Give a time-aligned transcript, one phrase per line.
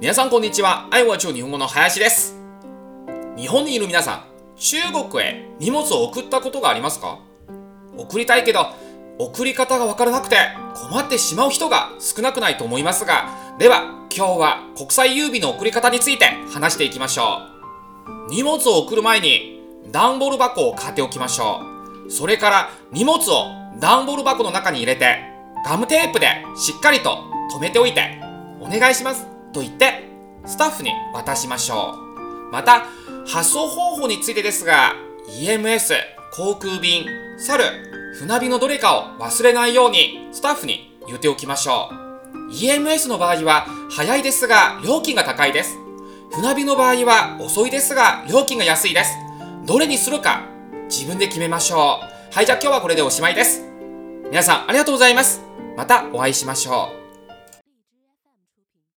[0.00, 0.88] 皆さんこんにちは。
[0.90, 2.36] 愛は超日本語の林です。
[3.36, 4.24] 日本にいる皆さん、
[4.56, 4.76] 中
[5.08, 7.20] 国へ荷物を送ったことがありますか？
[7.96, 8.66] 送りたいけど、
[9.18, 10.36] 送り方がわからなくて
[10.74, 17.42] 困ってしまう人が少なくないと思いますが、では今日は国際郵便の送り方について話していきましょ
[18.28, 18.30] う。
[18.30, 19.62] 荷物を送る前に
[19.92, 21.60] 段ボール箱を買っておきましょ
[22.06, 22.10] う。
[22.10, 23.46] それから荷物を
[23.78, 25.20] 段ボール箱の中に入れて
[25.64, 26.26] ガムテープで
[26.56, 27.18] しっかりと
[27.52, 28.20] 留めておいて
[28.60, 30.04] お願いしますと言って
[30.44, 31.94] スタッフに渡しましょ
[32.50, 32.52] う。
[32.52, 32.86] また
[33.26, 34.92] 発送方法についてですが
[35.40, 35.94] EMS、
[36.36, 37.06] 航空便、
[37.38, 37.64] 猿、
[38.18, 42.52] 船便のどれかを忘れないようにスタッフに言っておきましょう。
[42.52, 45.78] EMS の場合は早いですが料金が高いです。
[46.32, 49.16] 船便の場合は遅いですが料金が安いです。
[49.64, 50.42] どれにするか
[50.90, 52.34] 自分で決めましょう。
[52.34, 53.62] はい、じゃあ今日はこれでおしまいです。
[54.30, 55.40] 皆さんありがとうございます。
[55.76, 57.03] またお会いしましょう。